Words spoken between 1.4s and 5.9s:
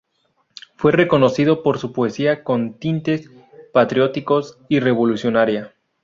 por su poesía con tintes patrióticos y revolucionaria.